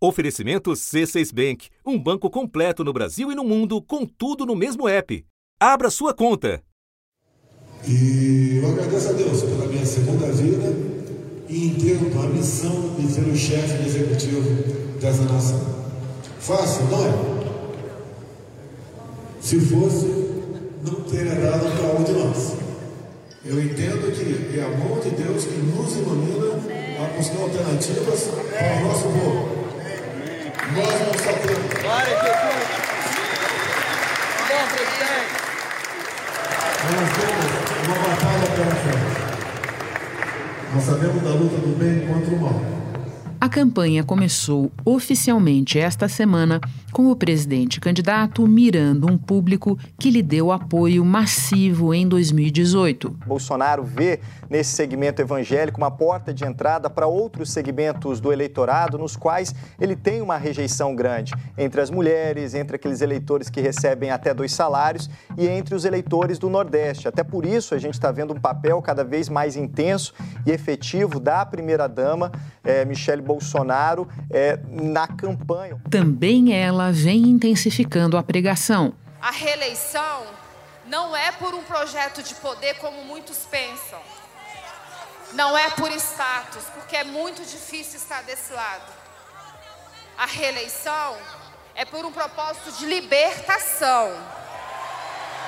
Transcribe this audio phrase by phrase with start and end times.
[0.00, 4.88] Oferecimento C6 Bank, um banco completo no Brasil e no mundo, com tudo no mesmo
[4.88, 5.26] app.
[5.58, 6.62] Abra sua conta.
[7.84, 10.72] E eu agradeço a Deus pela minha segunda vida
[11.48, 15.66] e entendo a missão de ser o chefe executivo dessa nação.
[16.38, 17.38] Fácil, não é?
[19.40, 20.06] Se fosse,
[20.86, 22.56] não teria dado para um de nós.
[23.44, 26.54] Eu entendo que é a mão de Deus que nos ilumina
[27.02, 29.57] a buscar alternativas para o nosso povo.
[30.74, 31.72] Nós não sabemos.
[31.82, 32.68] Vai, Jesus!
[34.48, 35.48] Bom, presidente!
[36.84, 37.46] Nós temos
[37.86, 39.18] uma batalha pela frente.
[40.74, 42.77] Nós sabemos da luta do bem contra o mal.
[43.40, 46.60] A campanha começou oficialmente esta semana
[46.92, 53.10] com o presidente candidato mirando um público que lhe deu apoio massivo em 2018.
[53.26, 54.18] Bolsonaro vê
[54.50, 59.94] nesse segmento evangélico uma porta de entrada para outros segmentos do eleitorado nos quais ele
[59.94, 65.08] tem uma rejeição grande entre as mulheres, entre aqueles eleitores que recebem até dois salários
[65.36, 67.06] e entre os eleitores do Nordeste.
[67.06, 70.12] Até por isso a gente está vendo um papel cada vez mais intenso
[70.44, 72.32] e efetivo da primeira-dama,
[72.64, 75.78] é, Michele Bolsonaro, é, na campanha.
[75.90, 78.94] Também ela vem intensificando a pregação.
[79.20, 80.22] A reeleição
[80.86, 84.00] não é por um projeto de poder como muitos pensam.
[85.34, 88.90] Não é por status, porque é muito difícil estar desse lado.
[90.16, 91.16] A reeleição
[91.74, 94.10] é por um propósito de libertação.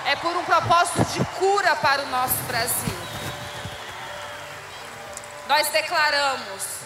[0.06, 3.01] É por um propósito de cura para o nosso Brasil.
[5.48, 6.81] Nós declaramos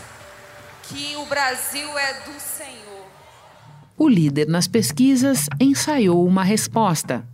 [0.88, 3.06] que o Brasil é do Senhor.
[3.96, 7.24] O líder nas pesquisas ensaiou uma resposta.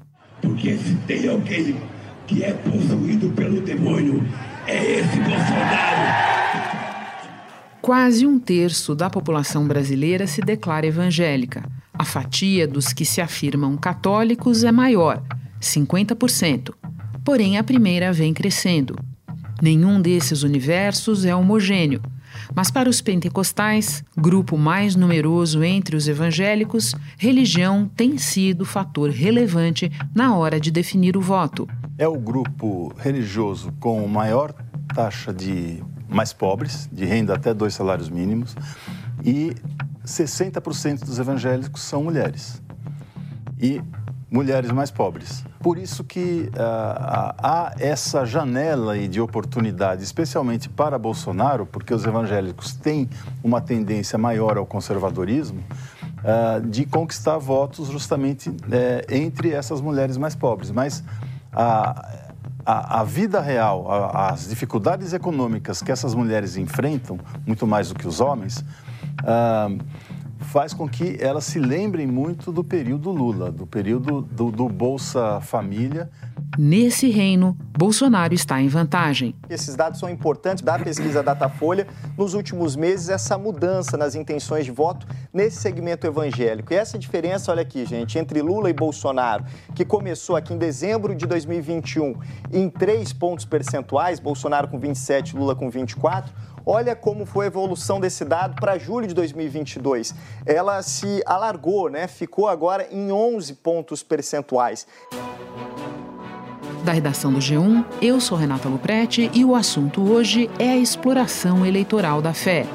[0.40, 1.80] Porque se tem alguém
[2.26, 4.22] que é possuído pelo demônio,
[4.66, 6.30] é esse Bolsonaro.
[7.82, 11.64] Quase um terço da população brasileira se declara evangélica.
[11.92, 15.22] A fatia dos que se afirmam católicos é maior,
[15.60, 16.72] 50%.
[17.24, 18.96] Porém, a primeira vem crescendo.
[19.60, 22.00] Nenhum desses universos é homogêneo.
[22.54, 29.90] Mas para os pentecostais, grupo mais numeroso entre os evangélicos, religião tem sido fator relevante
[30.14, 31.68] na hora de definir o voto.
[31.98, 34.52] É o grupo religioso com maior
[34.94, 38.56] taxa de mais pobres, de renda até dois salários mínimos,
[39.24, 39.54] e
[40.04, 42.60] 60% dos evangélicos são mulheres.
[43.60, 43.80] E
[44.30, 45.44] mulheres mais pobres.
[45.60, 53.08] Por isso que há essa janela de oportunidade, especialmente para Bolsonaro, porque os evangélicos têm
[53.42, 55.62] uma tendência maior ao conservadorismo,
[56.20, 58.54] uh, de conquistar votos justamente uh,
[59.08, 60.70] entre essas mulheres mais pobres.
[60.70, 61.02] Mas
[61.52, 62.08] a,
[62.64, 67.94] a, a vida real, a, as dificuldades econômicas que essas mulheres enfrentam, muito mais do
[67.94, 68.64] que os homens,
[70.40, 75.40] faz com que elas se lembrem muito do período Lula, do período do, do Bolsa
[75.40, 76.10] Família.
[76.58, 79.34] Nesse reino, Bolsonaro está em vantagem.
[79.48, 81.86] Esses dados são importantes da pesquisa Datafolha.
[82.16, 86.72] Nos últimos meses, essa mudança nas intenções de voto nesse segmento evangélico.
[86.72, 91.14] E essa diferença, olha aqui, gente, entre Lula e Bolsonaro, que começou aqui em dezembro
[91.14, 92.14] de 2021
[92.52, 97.98] em três pontos percentuais, Bolsonaro com 27, Lula com 24 Olha como foi a evolução
[98.00, 100.14] desse dado para julho de 2022.
[100.44, 102.06] Ela se alargou, né?
[102.06, 104.86] Ficou agora em 11 pontos percentuais.
[106.84, 111.64] Da redação do G1, eu sou Renata Luprete e o assunto hoje é a exploração
[111.66, 112.66] eleitoral da fé.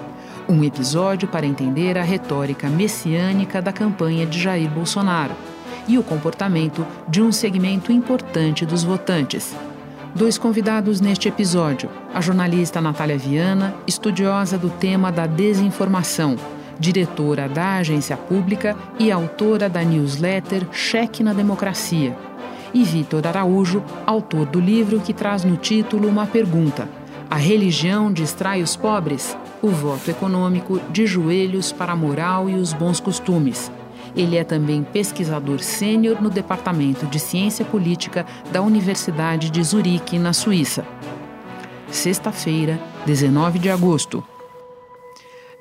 [0.48, 5.34] Um episódio para entender a retórica messiânica da campanha de Jair Bolsonaro
[5.88, 9.56] e o comportamento de um segmento importante dos votantes,
[10.16, 16.38] Dois convidados neste episódio: a jornalista Natália Viana, estudiosa do tema da desinformação,
[16.80, 22.16] diretora da agência pública e autora da newsletter Cheque na Democracia,
[22.74, 26.88] e Vitor Araújo, autor do livro que traz no título uma pergunta:
[27.30, 29.38] A religião distrai os pobres?
[29.62, 33.70] O voto econômico de joelhos para a moral e os bons costumes.
[34.16, 40.32] Ele é também pesquisador sênior no Departamento de Ciência Política da Universidade de Zurique, na
[40.32, 40.86] Suíça.
[41.92, 44.24] Sexta-feira, 19 de agosto.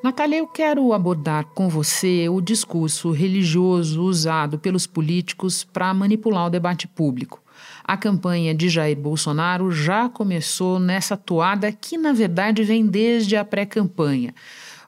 [0.05, 6.51] Natália, eu quero abordar com você o discurso religioso usado pelos políticos para manipular o
[6.51, 7.43] debate público.
[7.83, 13.45] A campanha de Jair Bolsonaro já começou nessa toada que, na verdade, vem desde a
[13.45, 14.35] pré-campanha.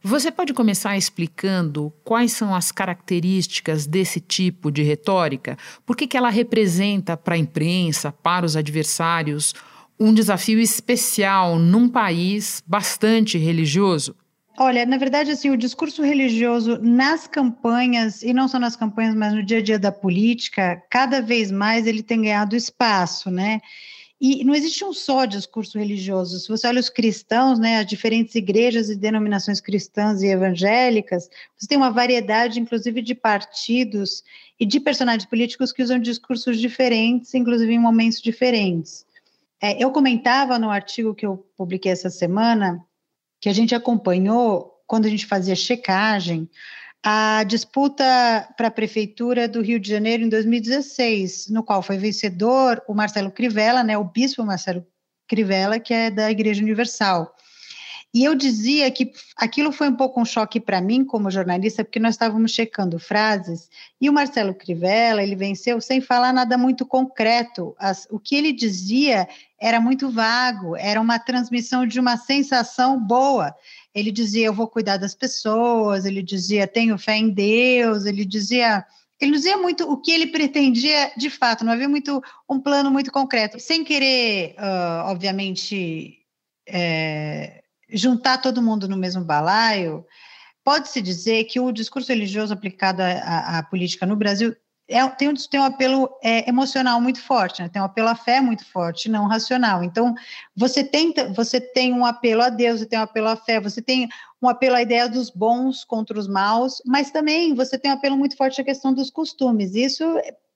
[0.08, 5.58] Você pode começar explicando quais são as características desse tipo de retórica?
[5.84, 9.52] Por que, que ela representa para a imprensa, para os adversários,
[9.98, 14.14] um desafio especial num país bastante religioso?
[14.56, 19.34] Olha, na verdade, assim, o discurso religioso nas campanhas, e não só nas campanhas, mas
[19.34, 23.60] no dia a dia da política, cada vez mais ele tem ganhado espaço, né?
[24.18, 26.40] E não existe um só discurso religioso.
[26.40, 31.66] Se você olha os cristãos, né, as diferentes igrejas e denominações cristãs e evangélicas, você
[31.66, 34.24] tem uma variedade, inclusive, de partidos
[34.58, 39.04] e de personagens políticos que usam discursos diferentes, inclusive em momentos diferentes.
[39.60, 42.82] É, eu comentava no artigo que eu publiquei essa semana
[43.38, 46.48] que a gente acompanhou quando a gente fazia checagem
[47.08, 48.04] a disputa
[48.56, 53.30] para a prefeitura do Rio de Janeiro em 2016, no qual foi vencedor o Marcelo
[53.30, 54.84] Crivella, né, o bispo Marcelo
[55.28, 57.32] Crivella, que é da Igreja Universal.
[58.12, 62.00] E eu dizia que aquilo foi um pouco um choque para mim como jornalista, porque
[62.00, 63.70] nós estávamos checando frases
[64.00, 67.72] e o Marcelo Crivella, ele venceu sem falar nada muito concreto.
[67.78, 69.28] As, o que ele dizia
[69.60, 73.54] era muito vago, era uma transmissão de uma sensação boa
[73.96, 78.84] ele dizia eu vou cuidar das pessoas, ele dizia tenho fé em Deus, ele dizia
[79.18, 82.90] ele não dizia muito o que ele pretendia de fato, não havia muito um plano
[82.90, 86.18] muito concreto, sem querer, uh, obviamente,
[86.68, 90.04] é, juntar todo mundo no mesmo balaio.
[90.62, 94.54] Pode-se dizer que o discurso religioso aplicado à, à política no Brasil
[94.88, 97.68] é, tem, um, tem um apelo é, emocional muito forte, né?
[97.68, 99.82] tem um apelo à fé muito forte, não racional.
[99.82, 100.14] Então,
[100.56, 103.82] você, tenta, você tem um apelo a Deus, você tem um apelo à fé, você
[103.82, 104.08] tem
[104.40, 108.16] um apelo à ideia dos bons contra os maus, mas também você tem um apelo
[108.16, 109.74] muito forte à questão dos costumes.
[109.74, 110.04] Isso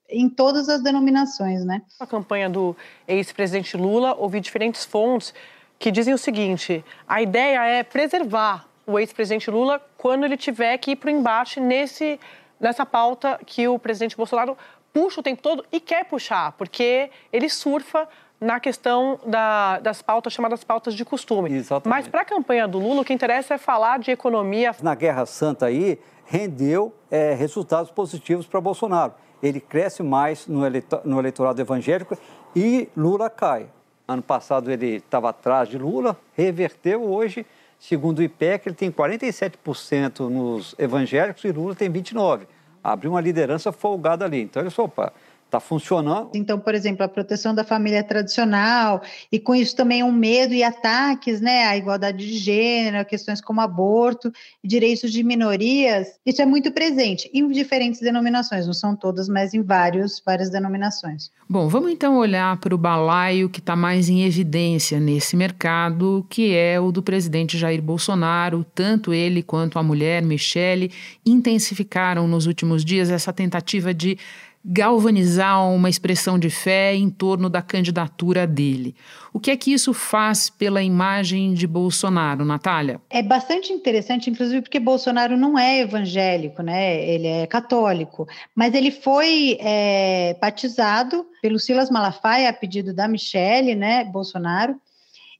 [0.09, 1.81] em todas as denominações, né?
[1.99, 2.75] A campanha do
[3.07, 5.33] ex-presidente Lula, ouvi diferentes fontes
[5.79, 10.91] que dizem o seguinte: a ideia é preservar o ex-presidente Lula quando ele tiver que
[10.91, 12.19] ir para o embate nesse
[12.61, 14.57] nessa pauta que o presidente Bolsonaro
[14.93, 18.07] puxa o tempo todo e quer puxar, porque ele surfa
[18.39, 21.53] na questão da, das pautas chamadas pautas de costume.
[21.53, 21.87] Exatamente.
[21.87, 24.75] Mas para a campanha do Lula, o que interessa é falar de economia.
[24.81, 29.13] Na Guerra Santa aí, rendeu é, resultados positivos para Bolsonaro.
[29.43, 32.17] Ele cresce mais no, eleitor, no eleitorado evangélico
[32.55, 33.67] e Lula cai.
[34.07, 37.45] Ano passado ele estava atrás de Lula, reverteu hoje
[37.81, 42.41] Segundo o IPEC, ele tem 47% nos evangélicos e Lula tem 29%.
[42.83, 44.39] Abriu uma liderança folgada ali.
[44.39, 45.11] Então, ele falou, opa,
[45.51, 46.31] está funcionando.
[46.33, 50.63] Então, por exemplo, a proteção da família tradicional, e com isso também um medo e
[50.63, 54.31] ataques né, à igualdade de gênero, questões como aborto,
[54.63, 59.61] direitos de minorias, isso é muito presente em diferentes denominações, não são todas, mas em
[59.61, 61.29] vários, várias denominações.
[61.49, 66.55] Bom, vamos então olhar para o balaio que está mais em evidência nesse mercado, que
[66.55, 68.65] é o do presidente Jair Bolsonaro.
[68.73, 70.91] Tanto ele quanto a mulher, Michele,
[71.25, 74.17] intensificaram nos últimos dias essa tentativa de
[74.63, 78.95] galvanizar uma expressão de fé em torno da candidatura dele.
[79.33, 83.01] O que é que isso faz pela imagem de Bolsonaro, Natália?
[83.09, 87.03] É bastante interessante, inclusive porque Bolsonaro não é evangélico, né?
[87.03, 93.73] Ele é católico, mas ele foi é, batizado pelo Silas Malafaia a pedido da Michele,
[93.73, 94.03] né?
[94.05, 94.75] Bolsonaro.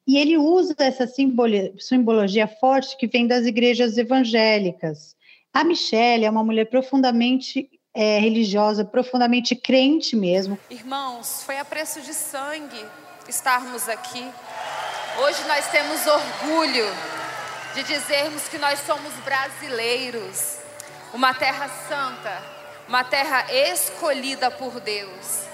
[0.08, 1.08] E ele usa essa
[1.78, 5.16] simbologia forte que vem das igrejas evangélicas.
[5.54, 10.58] A Michelle é uma mulher profundamente é, religiosa, profundamente crente mesmo.
[10.70, 12.86] Irmãos, foi a preço de sangue
[13.28, 14.30] estarmos aqui.
[15.24, 16.86] Hoje nós temos orgulho
[17.74, 20.58] de dizermos que nós somos brasileiros,
[21.14, 22.42] uma terra santa,
[22.88, 25.46] uma terra escolhida por Deus.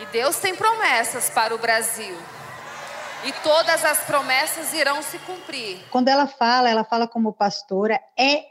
[0.00, 2.16] E Deus tem promessas para o Brasil.
[3.24, 5.78] E todas as promessas irão se cumprir.
[5.90, 8.44] Quando ela fala, ela fala como pastora, é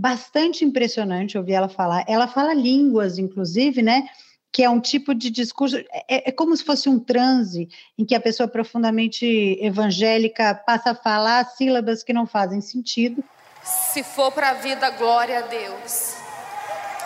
[0.00, 2.04] bastante impressionante ouvir ela falar.
[2.08, 4.08] Ela fala línguas, inclusive, né?
[4.50, 5.76] Que é um tipo de discurso,
[6.08, 9.26] é, é como se fosse um transe em que a pessoa profundamente
[9.60, 13.22] evangélica passa a falar sílabas que não fazem sentido.
[13.62, 16.14] Se for para a vida, glória a Deus.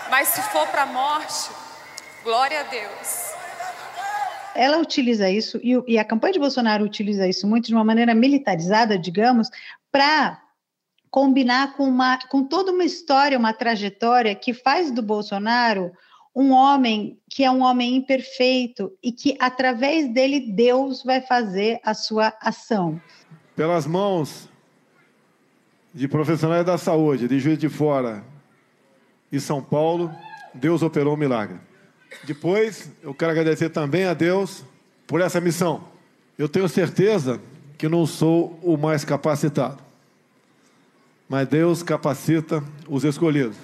[0.08, 1.50] Mas se for para a morte,
[2.22, 3.34] glória a Deus.
[4.54, 8.14] Ela utiliza isso, e, e a campanha de Bolsonaro utiliza isso muito de uma maneira
[8.14, 9.50] militarizada, digamos,
[9.90, 10.43] para
[11.14, 15.92] combinar com, uma, com toda uma história, uma trajetória que faz do Bolsonaro
[16.35, 21.94] um homem que é um homem imperfeito e que através dele Deus vai fazer a
[21.94, 23.00] sua ação.
[23.54, 24.49] Pelas mãos
[25.94, 28.25] de profissionais da saúde, de Juiz de Fora
[29.30, 30.12] e São Paulo,
[30.52, 31.61] Deus operou um milagre.
[32.25, 34.64] Depois, eu quero agradecer também a Deus
[35.06, 35.85] por essa missão.
[36.37, 37.40] Eu tenho certeza
[37.78, 39.83] que não sou o mais capacitado
[41.34, 43.56] mas Deus capacita os escolhidos.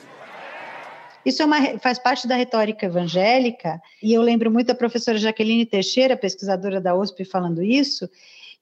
[1.24, 5.64] Isso é uma, faz parte da retórica evangélica, e eu lembro muito da professora Jaqueline
[5.64, 8.10] Teixeira, pesquisadora da USP, falando isso,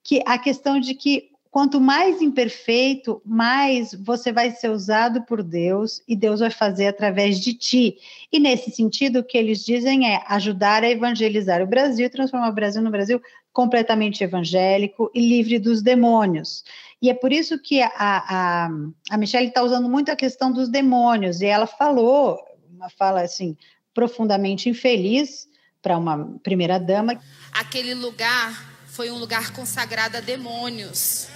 [0.04, 6.02] que a questão de que quanto mais imperfeito, mais você vai ser usado por Deus
[6.06, 7.96] e Deus vai fazer através de ti.
[8.30, 12.54] E nesse sentido, o que eles dizem é ajudar a evangelizar o Brasil, transformar o
[12.54, 13.22] Brasil no Brasil
[13.54, 16.62] completamente evangélico e livre dos demônios.
[17.00, 18.68] E é por isso que a, a,
[19.10, 22.38] a Michelle está usando muito a questão dos demônios, e ela falou,
[22.70, 23.56] uma fala assim,
[23.94, 25.48] profundamente infeliz
[25.82, 27.20] para uma primeira-dama.
[27.52, 31.28] Aquele lugar foi um lugar consagrado a demônios.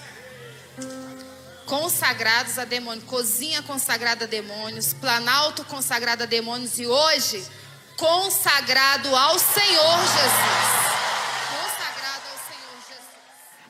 [1.66, 6.78] Consagrados a demônios, cozinha consagrada a demônios, planalto consagrado a demônios.
[6.78, 7.45] E hoje
[7.97, 10.92] consagrado ao Senhor Jesus.
[11.62, 13.07] Consagrado ao Senhor Jesus.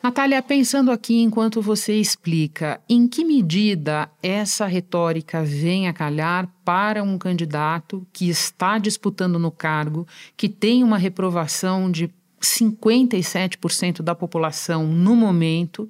[0.03, 7.05] Natália, pensando aqui enquanto você explica, em que medida essa retórica vem a calhar para
[7.05, 10.05] um candidato que está disputando no cargo,
[10.37, 15.89] que tem uma reprovação de 57% da população no momento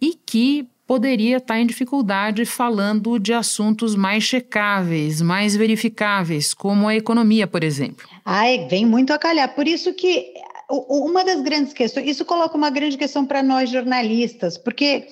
[0.00, 6.96] e que poderia estar em dificuldade falando de assuntos mais checáveis, mais verificáveis, como a
[6.96, 8.08] economia, por exemplo.
[8.24, 9.54] Ai, vem muito a calhar.
[9.54, 10.32] Por isso que
[10.70, 15.08] uma das grandes questões, isso coloca uma grande questão para nós jornalistas, porque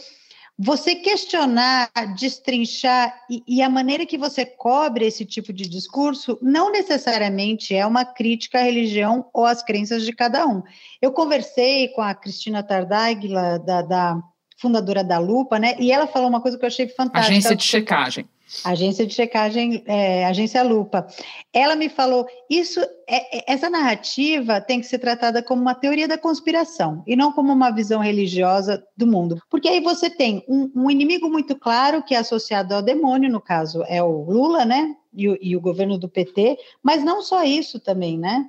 [0.59, 6.73] você questionar, destrinchar e, e, a maneira que você cobre esse tipo de discurso não
[6.73, 10.62] necessariamente é uma crítica à religião ou às crenças de cada um.
[11.00, 14.21] Eu conversei com a Cristina Tardáguila, da, da
[14.61, 15.77] fundadora da Lupa, né?
[15.79, 17.33] E ela falou uma coisa que eu achei fantástica.
[17.33, 18.29] Agência de checagem.
[18.64, 21.07] Agência de checagem, é, agência Lupa.
[21.52, 26.09] Ela me falou: isso, é, é, essa narrativa tem que ser tratada como uma teoria
[26.09, 29.40] da conspiração e não como uma visão religiosa do mundo.
[29.50, 33.40] Porque aí você tem um, um inimigo muito claro que é associado ao demônio, no
[33.40, 34.97] caso é o Lula, né?
[35.12, 38.49] E o, e o governo do PT, mas não só isso também, né?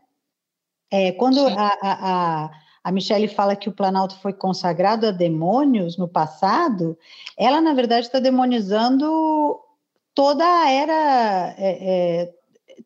[0.91, 2.49] É, quando a, a, a
[2.81, 6.97] a Michelle fala que o Planalto foi consagrado a demônios no passado,
[7.37, 9.59] ela, na verdade, está demonizando
[10.19, 12.33] toda a era é, é,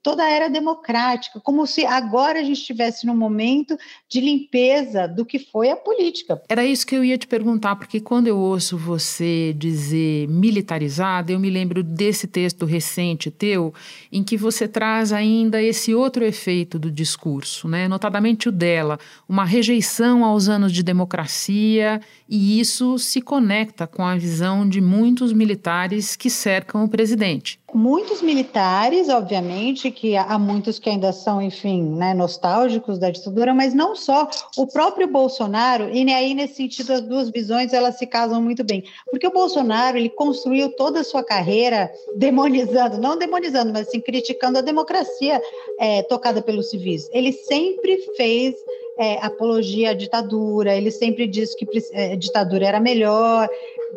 [0.04, 3.78] toda a era democrática, como se agora a gente estivesse num momento
[4.10, 6.42] de limpeza do que foi a política.
[6.50, 11.40] Era isso que eu ia te perguntar, porque quando eu ouço você dizer militarizada, eu
[11.40, 13.74] me lembro desse texto recente teu,
[14.12, 17.88] em que você traz ainda esse outro efeito do discurso, né?
[17.88, 24.18] notadamente o dela, uma rejeição aos anos de democracia, e isso se conecta com a
[24.18, 30.90] visão de muitos militares que cercam o presidente muitos militares, obviamente, que há muitos que
[30.90, 36.34] ainda são, enfim, né, nostálgicos da ditadura, mas não só o próprio Bolsonaro, e aí
[36.34, 40.76] nesse sentido as duas visões elas se casam muito bem, porque o Bolsonaro ele construiu
[40.76, 45.42] toda a sua carreira demonizando, não demonizando, mas assim, criticando a democracia
[45.80, 47.10] é, tocada pelos civis.
[47.14, 48.56] Ele sempre fez
[48.98, 53.50] é, apologia à ditadura, ele sempre disse que é, ditadura era melhor,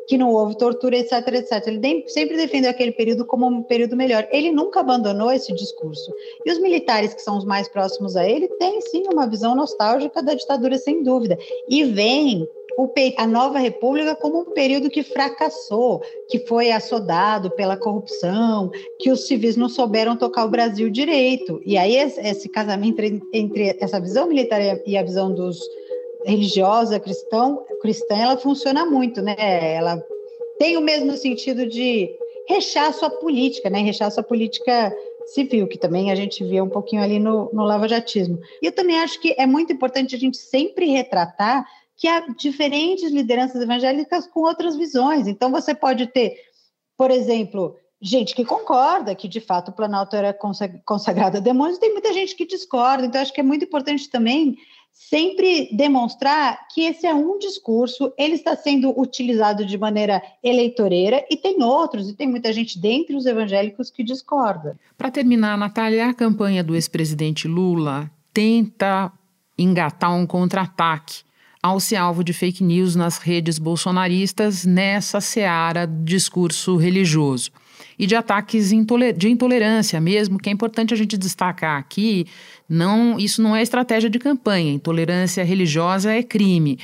[0.06, 1.66] que não houve tortura, etc, etc.
[1.66, 4.26] Ele sempre defendeu aquele período como um período melhor.
[4.30, 6.12] Ele nunca abandonou esse discurso.
[6.44, 10.22] E os militares que são os mais próximos a ele têm sim uma visão nostálgica
[10.22, 11.38] da ditadura, sem dúvida.
[11.68, 12.48] E veem
[13.16, 18.70] a nova república como um período que fracassou, que foi assodado pela corrupção,
[19.00, 21.60] que os civis não souberam tocar o Brasil direito.
[21.64, 23.00] E aí esse casamento
[23.32, 25.58] entre essa visão militar e a visão dos
[26.26, 29.36] religiosa cristão, cristã, ela funciona muito, né?
[29.38, 30.02] Ela
[30.58, 32.10] tem o mesmo sentido de
[32.48, 33.80] rechaço à política, né?
[33.80, 34.92] Rechaço à política
[35.26, 38.38] civil, que também a gente vê um pouquinho ali no, no lava-jatismo.
[38.60, 41.64] E eu também acho que é muito importante a gente sempre retratar
[41.96, 45.26] que há diferentes lideranças evangélicas com outras visões.
[45.26, 46.36] Então, você pode ter,
[46.96, 50.36] por exemplo, gente que concorda que de fato o Planalto era
[50.84, 53.06] consagrado a demônios, tem muita gente que discorda.
[53.06, 54.58] Então, acho que é muito importante também
[54.92, 61.36] sempre demonstrar que esse é um discurso, ele está sendo utilizado de maneira eleitoreira e
[61.36, 64.78] tem outros, e tem muita gente dentre os evangélicos que discorda.
[64.96, 69.12] Para terminar, Natália, a campanha do ex-presidente Lula tenta
[69.58, 71.25] engatar um contra-ataque
[71.66, 77.50] ao ser alvo de fake news nas redes bolsonaristas nessa seara discurso religioso
[77.98, 78.70] e de ataques
[79.16, 82.26] de intolerância mesmo, que é importante a gente destacar aqui,
[82.68, 86.78] não, isso não é estratégia de campanha, intolerância religiosa é crime.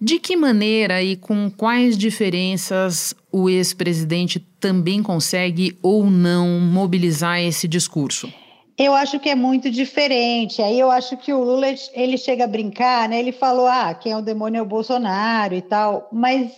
[0.00, 7.66] De que maneira e com quais diferenças o ex-presidente também consegue ou não mobilizar esse
[7.66, 8.32] discurso?
[8.76, 10.62] Eu acho que é muito diferente.
[10.62, 13.18] Aí eu acho que o Lula ele chega a brincar, né?
[13.18, 16.52] Ele falou: "Ah, quem é o demônio é o Bolsonaro" e tal, mas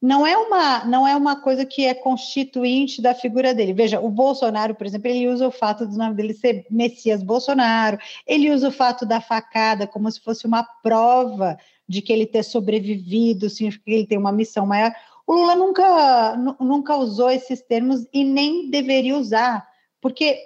[0.00, 3.72] não é uma não é uma coisa que é constituinte da figura dele.
[3.72, 7.98] Veja, o Bolsonaro, por exemplo, ele usa o fato do nome dele ser Messias Bolsonaro,
[8.26, 12.44] ele usa o fato da facada como se fosse uma prova de que ele ter
[12.44, 14.92] sobrevivido significa que ele tem uma missão maior.
[15.26, 19.66] O Lula nunca, nunca usou esses termos e nem deveria usar,
[20.00, 20.38] porque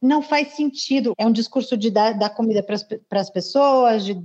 [0.00, 1.12] não faz sentido.
[1.18, 4.20] É um discurso de dar, dar comida para as pessoas, de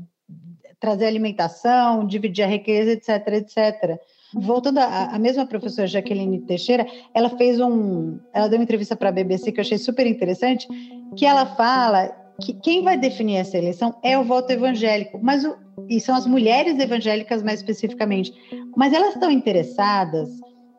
[0.79, 3.99] trazer alimentação, dividir a riqueza, etc, etc.
[4.33, 9.11] Voltando à mesma professora Jaqueline Teixeira, ela fez um, ela deu uma entrevista para a
[9.11, 10.67] BBC que eu achei super interessante,
[11.15, 15.55] que ela fala que quem vai definir essa eleição é o voto evangélico, mas o,
[15.87, 18.33] e são as mulheres evangélicas mais especificamente,
[18.75, 20.29] mas elas estão interessadas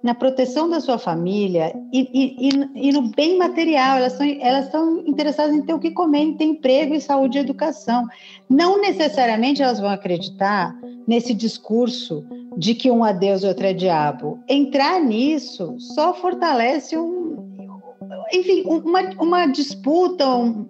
[0.02, 3.98] na proteção da sua família e, e, e, no bem material.
[3.98, 7.38] Elas são, elas estão interessadas em ter o que comer, em ter emprego, e saúde
[7.38, 8.06] e educação.
[8.50, 10.74] Não necessariamente elas vão acreditar
[11.06, 12.24] nesse discurso
[12.56, 14.40] de que um é Deus e outro é diabo.
[14.48, 17.36] Entrar nisso só fortalece um,
[18.32, 20.66] enfim, uma, uma disputa, um,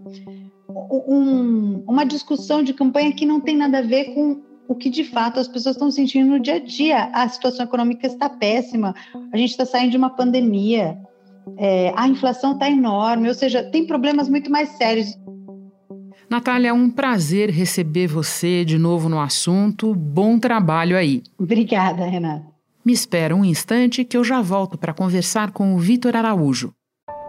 [0.69, 5.05] um, uma discussão de campanha que não tem nada a ver com o que de
[5.05, 7.11] fato as pessoas estão sentindo no dia a dia.
[7.13, 8.95] A situação econômica está péssima,
[9.33, 10.99] a gente está saindo de uma pandemia,
[11.57, 15.17] é, a inflação está enorme, ou seja, tem problemas muito mais sérios.
[16.31, 19.95] Natália, é um prazer receber você de novo no assunto.
[19.95, 21.23] Bom trabalho aí.
[21.39, 22.47] Obrigada, Renata.
[22.85, 26.73] Me espera um instante que eu já volto para conversar com o Vitor Araújo.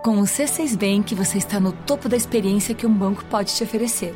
[0.04, 3.64] Com o C6 Bank, você está no topo da experiência que um banco pode te
[3.64, 4.16] oferecer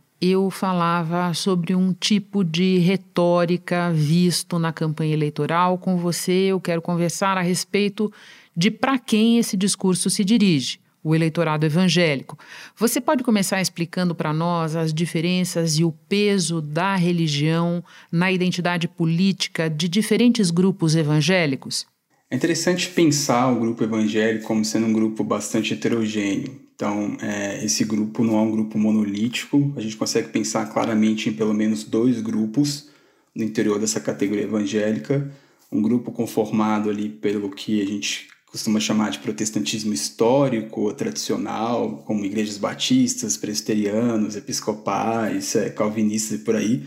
[0.21, 5.79] eu falava sobre um tipo de retórica visto na campanha eleitoral.
[5.79, 8.13] Com você, eu quero conversar a respeito
[8.55, 12.37] de para quem esse discurso se dirige, o eleitorado evangélico.
[12.77, 18.87] Você pode começar explicando para nós as diferenças e o peso da religião na identidade
[18.87, 21.87] política de diferentes grupos evangélicos?
[22.29, 26.61] É interessante pensar o grupo evangélico como sendo um grupo bastante heterogêneo.
[26.81, 31.33] Então, é, esse grupo não é um grupo monolítico, a gente consegue pensar claramente em
[31.33, 32.89] pelo menos dois grupos
[33.35, 35.31] no interior dessa categoria evangélica.
[35.71, 42.25] Um grupo conformado ali pelo que a gente costuma chamar de protestantismo histórico tradicional, como
[42.25, 46.83] igrejas batistas, presbiterianos, episcopais, é, calvinistas e por aí.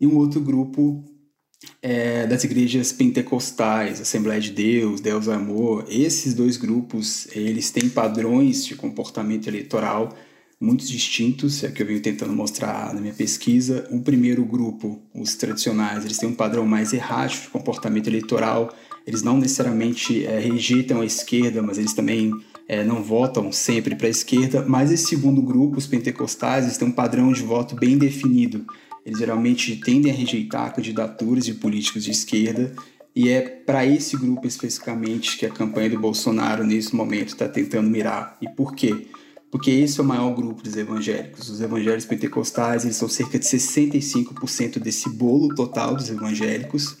[0.00, 1.04] E um outro grupo
[1.82, 7.88] é, das igrejas pentecostais, Assembleia de Deus, Deus é Amor, esses dois grupos, eles têm
[7.88, 10.16] padrões de comportamento eleitoral
[10.60, 13.86] muito distintos, é o que eu venho tentando mostrar na minha pesquisa.
[13.92, 18.74] O primeiro grupo, os tradicionais, eles têm um padrão mais errático de comportamento eleitoral,
[19.06, 22.32] eles não necessariamente é, rejeitam a esquerda, mas eles também
[22.66, 24.64] é, não votam sempre para a esquerda.
[24.66, 28.66] Mas esse segundo grupo, os pentecostais, eles têm um padrão de voto bem definido
[29.08, 32.74] eles geralmente tendem a rejeitar candidaturas de políticos de esquerda
[33.16, 37.88] e é para esse grupo especificamente que a campanha do Bolsonaro nesse momento está tentando
[37.88, 38.36] mirar.
[38.40, 39.06] E por quê?
[39.50, 41.48] Porque esse é o maior grupo dos evangélicos.
[41.48, 46.98] Os evangélicos pentecostais eles são cerca de 65% desse bolo total dos evangélicos.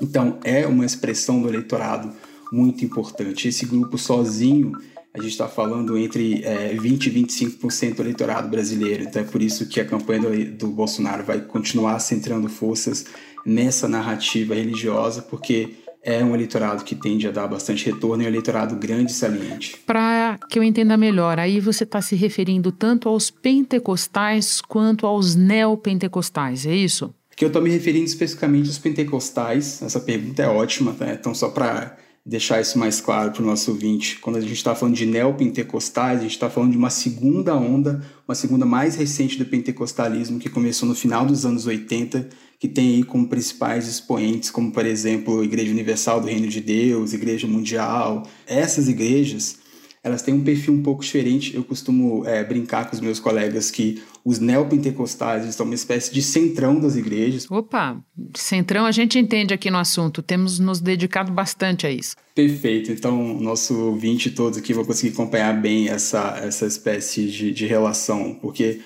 [0.00, 2.12] Então é uma expressão do eleitorado
[2.52, 3.48] muito importante.
[3.48, 4.72] Esse grupo sozinho
[5.12, 9.04] a gente está falando entre é, 20% e 25% do eleitorado brasileiro.
[9.04, 13.06] Então é por isso que a campanha do, do Bolsonaro vai continuar centrando forças
[13.44, 18.28] nessa narrativa religiosa, porque é um eleitorado que tende a dar bastante retorno e é
[18.28, 19.76] um eleitorado grande e saliente.
[19.84, 25.34] Para que eu entenda melhor, aí você está se referindo tanto aos pentecostais quanto aos
[25.34, 27.12] neopentecostais, é isso?
[27.36, 29.82] Que eu estou me referindo especificamente aos pentecostais.
[29.82, 31.10] Essa pergunta é ótima, tá?
[31.12, 34.18] então só para deixar isso mais claro para o nosso ouvinte.
[34.18, 38.04] Quando a gente está falando de neopentecostais, a gente está falando de uma segunda onda,
[38.28, 42.28] uma segunda mais recente do pentecostalismo, que começou no final dos anos 80,
[42.58, 46.60] que tem aí como principais expoentes, como por exemplo a Igreja Universal do Reino de
[46.60, 48.26] Deus, Igreja Mundial.
[48.46, 49.58] Essas igrejas
[50.02, 51.54] elas têm um perfil um pouco diferente.
[51.54, 56.22] Eu costumo é, brincar com os meus colegas que os neopentecostais estão uma espécie de
[56.22, 57.46] centrão das igrejas.
[57.50, 58.02] Opa,
[58.34, 62.16] centrão a gente entende aqui no assunto, temos nos dedicado bastante a isso.
[62.34, 67.66] Perfeito, então nosso ouvinte todos aqui vai conseguir acompanhar bem essa, essa espécie de, de
[67.66, 68.80] relação, porque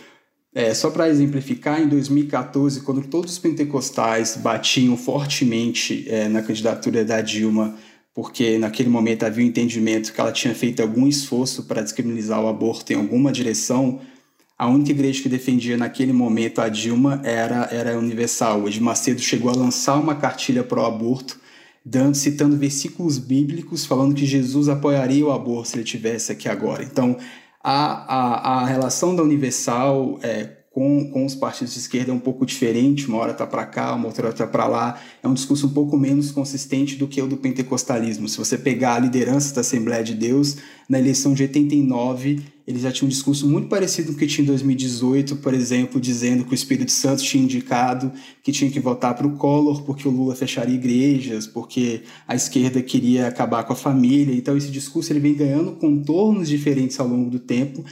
[0.55, 7.05] é, só para exemplificar, em 2014, quando todos os pentecostais batiam fortemente é, na candidatura
[7.05, 7.77] da Dilma
[8.15, 12.41] porque naquele momento havia o um entendimento que ela tinha feito algum esforço para descriminalizar
[12.41, 14.01] o aborto em alguma direção,
[14.57, 18.63] A única igreja que defendia naquele momento a Dilma era, era Universal.
[18.63, 21.41] O Edir Macedo chegou a lançar uma cartilha pró aborto,
[21.85, 26.85] dando, citando versículos bíblicos falando que Jesus apoiaria o aborto se ele tivesse aqui agora.
[26.85, 27.19] Então,
[27.63, 32.19] a, a, a relação da Universal é, com, com os partidos de esquerda é um
[32.19, 35.01] pouco diferente, uma hora está para cá, uma outra está para lá.
[35.23, 38.29] É um discurso um pouco menos consistente do que o do pentecostalismo.
[38.29, 40.57] Se você pegar a liderança da Assembleia de Deus,
[40.89, 44.43] na eleição de 89, ele já tinha um discurso muito parecido com o que tinha
[44.43, 48.11] em 2018, por exemplo, dizendo que o Espírito Santo tinha indicado
[48.43, 52.83] que tinha que votar para o Collor porque o Lula fecharia igrejas, porque a esquerda
[52.83, 54.35] queria acabar com a família.
[54.35, 57.85] Então esse discurso ele vem ganhando contornos diferentes ao longo do tempo,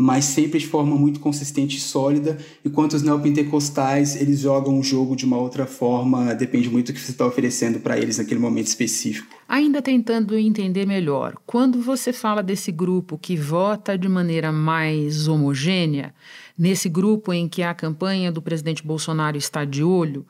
[0.00, 5.16] mas sempre de forma muito consistente e sólida, enquanto os neopentecostais eles jogam o jogo
[5.16, 8.68] de uma outra forma, depende muito do que você está oferecendo para eles naquele momento
[8.68, 9.26] específico.
[9.48, 16.14] Ainda tentando entender melhor, quando você fala desse grupo que vota de maneira mais homogênea,
[16.56, 20.24] nesse grupo em que a campanha do presidente Bolsonaro está de olho,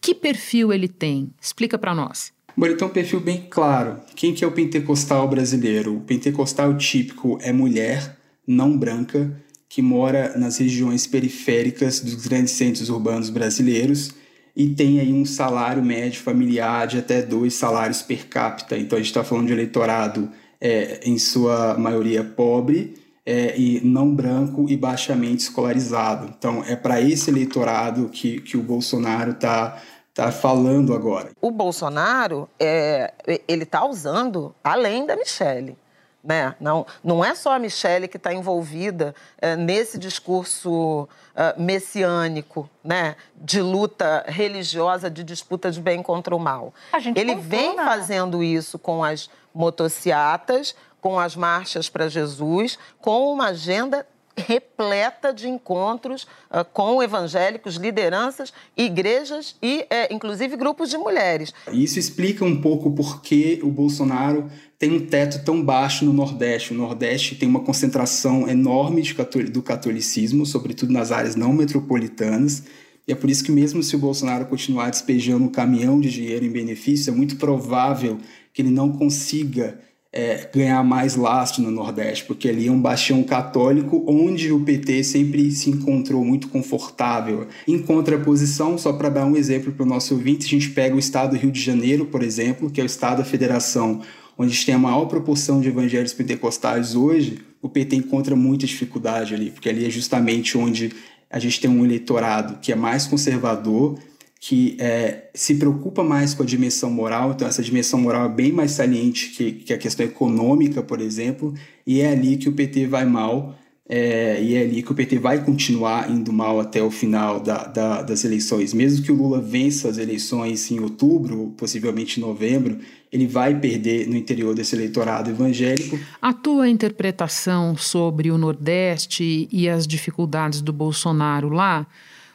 [0.00, 1.30] que perfil ele tem?
[1.40, 2.32] Explica para nós.
[2.56, 4.00] Bom, ele tem um perfil bem claro.
[4.16, 5.96] Quem que é o pentecostal brasileiro?
[5.96, 9.30] O pentecostal típico é mulher, não branca
[9.68, 14.12] que mora nas regiões periféricas dos grandes centros urbanos brasileiros
[14.54, 18.76] e tem aí um salário médio familiar de até dois salários per capita.
[18.76, 24.14] Então a gente está falando de eleitorado é, em sua maioria pobre é, e não
[24.14, 26.34] branco e baixamente escolarizado.
[26.36, 29.80] Então é para esse eleitorado que, que o Bolsonaro está
[30.12, 31.30] tá falando agora.
[31.40, 33.12] O Bolsonaro é,
[33.48, 35.76] ele está usando além da Michelle.
[36.22, 36.54] Né?
[36.60, 43.16] Não, não é só a Michelle que está envolvida é, nesse discurso é, messiânico, né?
[43.34, 46.72] de luta religiosa, de disputa de bem contra o mal.
[47.16, 54.06] Ele vem fazendo isso com as motociatas, com as marchas para Jesus, com uma agenda
[54.36, 61.52] repleta de encontros uh, com evangélicos, lideranças, igrejas e, é, inclusive, grupos de mulheres.
[61.72, 66.72] Isso explica um pouco por que o Bolsonaro tem um teto tão baixo no Nordeste.
[66.72, 69.02] O Nordeste tem uma concentração enorme
[69.50, 72.64] do catolicismo, sobretudo nas áreas não metropolitanas.
[73.06, 76.44] E é por isso que, mesmo se o Bolsonaro continuar despejando um caminhão de dinheiro
[76.44, 78.18] em benefício, é muito provável
[78.52, 79.78] que ele não consiga
[80.12, 85.02] é, ganhar mais lastro no Nordeste, porque ali é um bastião católico onde o PT
[85.04, 87.46] sempre se encontrou muito confortável.
[87.66, 90.98] Em contraposição, só para dar um exemplo para o nosso ouvinte, a gente pega o
[90.98, 94.02] estado do Rio de Janeiro, por exemplo, que é o estado da federação
[94.36, 98.66] onde a gente tem a maior proporção de evangélicos pentecostais hoje, o PT encontra muita
[98.66, 100.92] dificuldade ali, porque ali é justamente onde
[101.30, 103.98] a gente tem um eleitorado que é mais conservador,
[104.44, 108.50] que é, se preocupa mais com a dimensão moral, então essa dimensão moral é bem
[108.50, 111.54] mais saliente que, que a questão econômica, por exemplo,
[111.86, 113.54] e é ali que o PT vai mal,
[113.88, 117.68] é, e é ali que o PT vai continuar indo mal até o final da,
[117.68, 118.74] da, das eleições.
[118.74, 122.78] Mesmo que o Lula vença as eleições em outubro, possivelmente em novembro,
[123.12, 125.96] ele vai perder no interior desse eleitorado evangélico.
[126.20, 131.86] A tua interpretação sobre o Nordeste e as dificuldades do Bolsonaro lá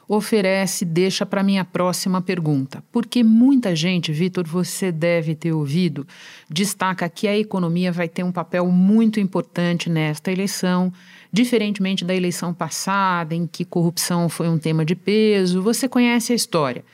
[0.08, 2.84] oferece deixa para minha próxima pergunta.
[2.92, 6.08] Porque muita gente, Vitor, você deve ter ouvido,
[6.50, 10.92] destaca que a economia vai ter um papel muito importante nesta eleição,
[11.32, 15.62] diferentemente da eleição passada, em que corrupção foi um tema de peso.
[15.62, 16.86] Você conhece a história.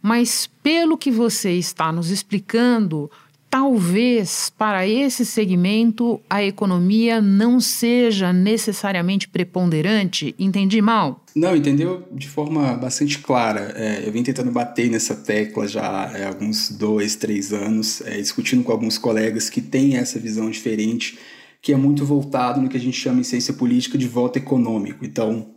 [0.00, 3.10] Mas pelo que você está nos explicando,
[3.54, 10.34] talvez para esse segmento a economia não seja necessariamente preponderante.
[10.36, 11.24] Entendi mal?
[11.36, 13.72] Não, entendeu de forma bastante clara.
[13.76, 18.64] É, eu vim tentando bater nessa tecla já há alguns dois, três anos, é, discutindo
[18.64, 21.16] com alguns colegas que têm essa visão diferente,
[21.62, 25.04] que é muito voltado no que a gente chama em ciência política de voto econômico.
[25.04, 25.54] Então,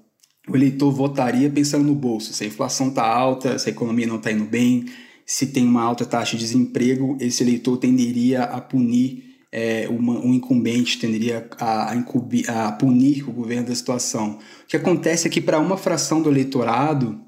[0.47, 2.31] o eleitor votaria pensando no bolso.
[2.31, 4.85] Se a inflação está alta, se a economia não está indo bem,
[5.27, 10.33] se tem uma alta taxa de desemprego, esse eleitor tenderia a punir é, uma, um
[10.33, 14.39] incumbente, tenderia a, a, a punir o governo da situação.
[14.63, 17.19] O que acontece é que para uma fração do eleitorado,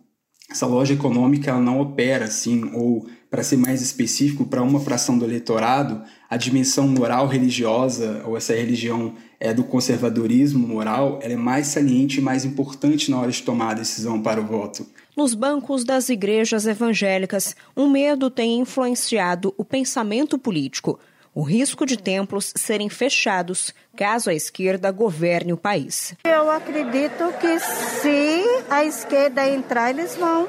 [0.49, 5.17] essa loja econômica ela não opera assim, ou para ser mais específico, para uma fração
[5.19, 11.37] do eleitorado, a dimensão moral religiosa, ou essa religião é, do conservadorismo moral, ela é
[11.37, 14.87] mais saliente e mais importante na hora de tomar a decisão para o voto.
[15.19, 20.97] Nos bancos das igrejas evangélicas, um medo tem influenciado o pensamento político.
[21.35, 26.13] O risco de templos serem fechados caso a esquerda governe o país.
[26.23, 30.47] Eu acredito que se a esquerda entrar, eles vão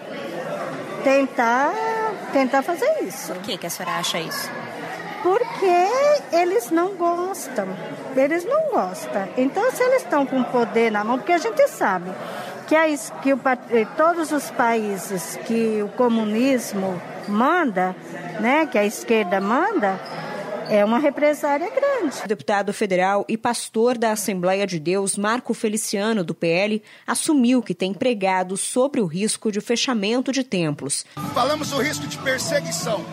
[1.03, 1.75] tentar,
[2.33, 3.33] tentar fazer isso.
[3.33, 4.49] O que, que a senhora acha isso?
[5.21, 7.67] Porque eles não gostam.
[8.17, 9.29] Eles não gostam.
[9.37, 12.13] Então, se eles estão com poder na mão, porque a gente sabe
[12.71, 12.87] que, a,
[13.21, 17.97] que o, eh, todos os países que o comunismo manda,
[18.39, 19.99] né, que a esquerda manda,
[20.69, 22.23] é uma represária grande.
[22.25, 27.75] O deputado federal e pastor da Assembleia de Deus, Marco Feliciano, do PL, assumiu que
[27.75, 31.05] tem pregado sobre o risco de fechamento de templos.
[31.35, 33.05] Falamos do risco de perseguição.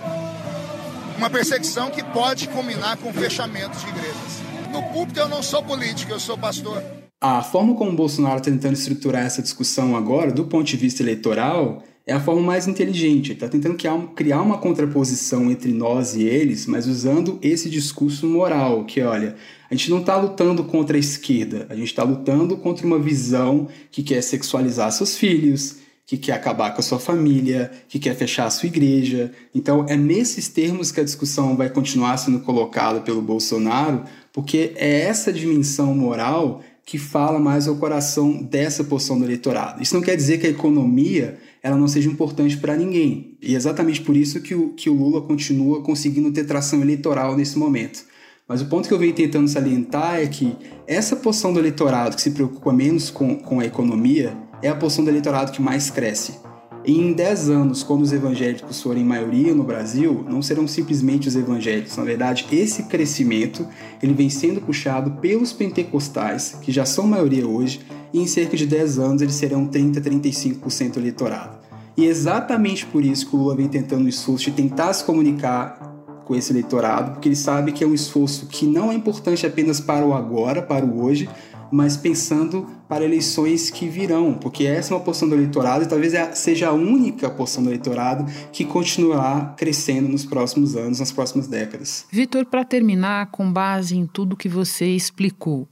[1.18, 4.40] Uma perseguição que pode culminar com fechamentos de igrejas.
[4.72, 7.07] No púlpito eu não sou político, eu sou pastor.
[7.20, 11.02] A forma como o Bolsonaro está tentando estruturar essa discussão agora, do ponto de vista
[11.02, 13.32] eleitoral, é a forma mais inteligente.
[13.32, 13.76] Ele está tentando
[14.14, 19.36] criar uma contraposição entre nós e eles, mas usando esse discurso moral, que olha,
[19.70, 23.68] a gente não está lutando contra a esquerda, a gente está lutando contra uma visão
[23.90, 28.46] que quer sexualizar seus filhos, que quer acabar com a sua família, que quer fechar
[28.46, 29.32] a sua igreja.
[29.56, 35.02] Então é nesses termos que a discussão vai continuar sendo colocada pelo Bolsonaro, porque é
[35.02, 39.84] essa dimensão moral que fala mais ao coração dessa porção do eleitorado.
[39.84, 43.38] Isso não quer dizer que a economia ela não seja importante para ninguém.
[43.42, 47.36] E é exatamente por isso que o, que o Lula continua conseguindo ter tração eleitoral
[47.36, 48.06] nesse momento.
[48.48, 50.56] Mas o ponto que eu venho tentando salientar é que
[50.88, 55.04] essa porção do eleitorado que se preocupa menos com, com a economia é a porção
[55.04, 56.47] do eleitorado que mais cresce.
[56.88, 61.36] E em 10 anos, quando os evangélicos forem maioria no Brasil, não serão simplesmente os
[61.36, 61.98] evangélicos.
[61.98, 63.68] Na verdade, esse crescimento
[64.02, 67.82] ele vem sendo puxado pelos pentecostais, que já são maioria hoje,
[68.14, 71.58] e em cerca de 10 anos eles serão 30, 35% eleitorado.
[71.98, 75.04] E é exatamente por isso que o Lula vem tentando o esforço de tentar se
[75.04, 75.88] comunicar
[76.24, 79.82] com esse eleitorado, porque ele sabe que é um esforço que não é importante apenas
[79.82, 81.28] para o agora, para o hoje,
[81.72, 86.14] mas pensando para eleições que virão, porque essa é uma porção do eleitorado e talvez
[86.14, 91.48] é seja a única porção do eleitorado que continuará crescendo nos próximos anos, nas próximas
[91.48, 92.06] décadas.
[92.12, 95.68] Vitor, para terminar, com base em tudo que você explicou,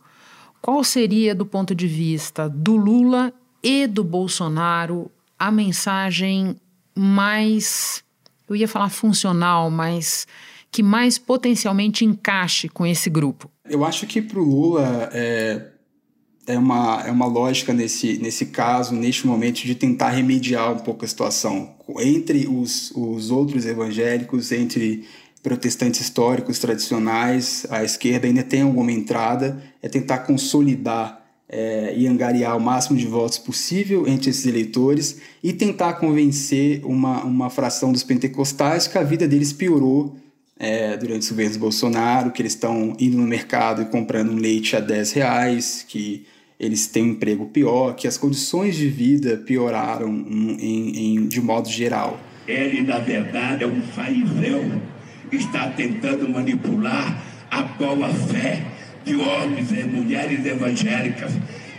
[0.61, 3.31] qual seria, do ponto de vista do Lula
[3.61, 6.55] e do Bolsonaro, a mensagem
[6.95, 8.03] mais,
[8.49, 10.25] eu ia falar funcional, mas
[10.71, 13.49] que mais potencialmente encaixe com esse grupo?
[13.69, 15.71] Eu acho que para o Lula é,
[16.47, 21.03] é uma, é uma lógica nesse, nesse caso, neste momento, de tentar remediar um pouco
[21.03, 21.75] a situação.
[21.99, 25.05] Entre os, os outros evangélicos, entre
[25.41, 32.57] protestantes históricos tradicionais, a esquerda ainda tem alguma entrada, é tentar consolidar é, e angariar
[32.57, 38.03] o máximo de votos possível entre esses eleitores e tentar convencer uma, uma fração dos
[38.03, 40.15] pentecostais que a vida deles piorou
[40.57, 44.75] é, durante os governos Bolsonaro, que eles estão indo no mercado e comprando um leite
[44.75, 46.25] a 10 reais, que
[46.59, 51.69] eles têm um emprego pior, que as condições de vida pioraram em, em, de modo
[51.69, 52.19] geral.
[52.47, 54.81] Ele, na verdade, é um fariseu
[55.29, 58.63] que está tentando manipular a boa fé
[59.03, 61.31] de homens e mulheres evangélicas.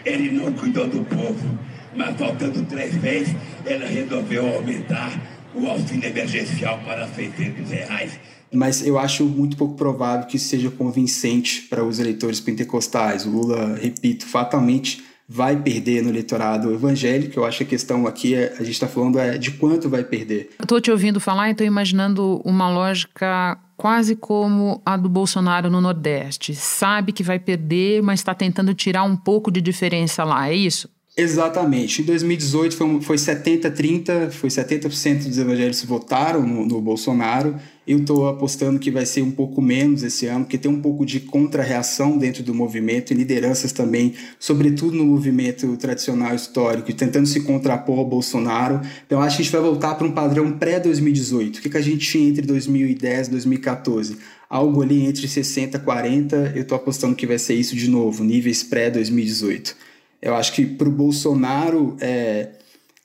[0.04, 1.58] Ele não cuidou do povo,
[1.94, 3.34] mas faltando três vezes,
[3.64, 8.18] ele resolveu aumentar o auxílio emergencial para 600 reais
[8.52, 13.26] mas eu acho muito pouco provável que isso seja convincente para os eleitores pentecostais.
[13.26, 17.40] O Lula, repito, fatalmente vai perder no eleitorado evangélico.
[17.40, 20.04] Eu acho que a questão aqui, é, a gente está falando é de quanto vai
[20.04, 20.50] perder.
[20.60, 25.80] Estou te ouvindo falar e estou imaginando uma lógica quase como a do Bolsonaro no
[25.80, 26.54] Nordeste.
[26.54, 30.88] Sabe que vai perder, mas está tentando tirar um pouco de diferença lá, é isso?
[31.18, 32.02] Exatamente.
[32.02, 37.56] Em 2018 foi, foi 70-30, foi 70% dos evangélicos votaram no, no Bolsonaro.
[37.86, 41.06] Eu estou apostando que vai ser um pouco menos esse ano, porque tem um pouco
[41.06, 47.40] de contra-reação dentro do movimento e lideranças também, sobretudo no movimento tradicional histórico, tentando se
[47.40, 48.82] contrapor ao Bolsonaro.
[49.06, 51.56] Então, acho que a gente vai voltar para um padrão pré-2018.
[51.56, 54.18] O que, que a gente tinha entre 2010 e 2014?
[54.50, 56.52] Algo ali entre 60 e 40.
[56.54, 59.74] Eu estou apostando que vai ser isso de novo, níveis pré-2018.
[60.20, 62.50] Eu acho que para o Bolsonaro, é,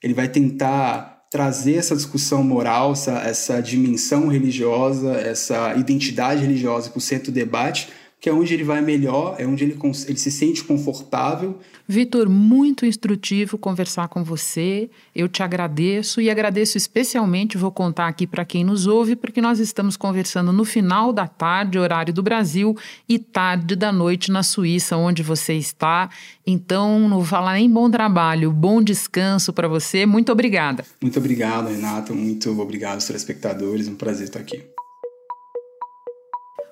[0.02, 6.98] ele vai tentar trazer essa discussão moral, essa, essa dimensão religiosa, essa identidade religiosa para
[6.98, 7.90] o centro do debate,
[8.22, 9.76] que é onde ele vai melhor, é onde ele,
[10.08, 11.60] ele se sente confortável.
[11.88, 14.92] Vitor, muito instrutivo conversar com você.
[15.16, 19.60] Eu te agradeço e agradeço especialmente, vou contar aqui para quem nos ouve, porque nós
[19.60, 22.78] estamos conversando no final da tarde, horário do Brasil,
[23.10, 26.08] e tarde da noite na Suíça, onde você está.
[26.46, 30.06] Então, não vou falar nem bom trabalho, bom descanso para você.
[30.06, 30.86] Muito obrigada.
[31.02, 32.14] Muito obrigado, Renato.
[32.14, 33.88] Muito obrigado aos telespectadores.
[33.88, 34.71] Um prazer estar aqui.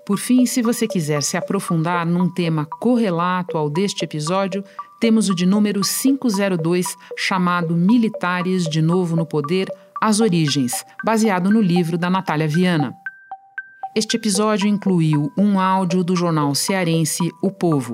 [0.10, 4.64] Por fim, se você quiser se aprofundar num tema correlato ao deste episódio,
[5.00, 11.62] temos o de número 502, chamado Militares de Novo no Poder As Origens, baseado no
[11.62, 12.92] livro da Natália Viana.
[13.96, 17.94] Este episódio incluiu um áudio do jornal cearense O Povo.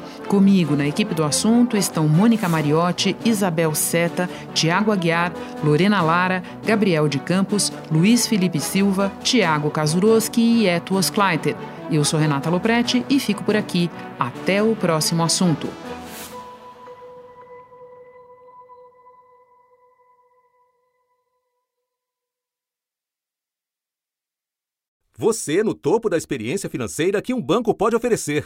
[0.31, 7.09] Comigo na equipe do assunto estão Mônica Mariotti, Isabel Seta, Tiago Aguiar, Lorena Lara, Gabriel
[7.09, 11.57] de Campos, Luiz Felipe Silva, Tiago Kazuroski e Etuos Kleiter.
[11.91, 13.91] Eu sou Renata Loprete e fico por aqui.
[14.17, 15.67] Até o próximo assunto.
[25.17, 28.45] Você no topo da experiência financeira que um banco pode oferecer.